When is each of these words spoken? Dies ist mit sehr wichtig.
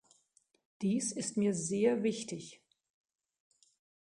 Dies 0.81 1.11
ist 1.11 1.37
mit 1.37 1.55
sehr 1.55 2.01
wichtig. 2.01 2.59